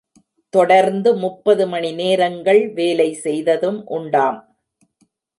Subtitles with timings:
[0.53, 4.39] தொடர்ந்து முப்பது மணி நேரங்கள் வேலை செய்ததும் உண்டாம்.